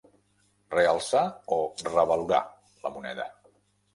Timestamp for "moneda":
2.97-3.29